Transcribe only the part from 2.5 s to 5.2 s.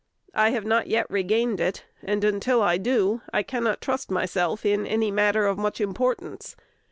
I do, I cannot trust myself in any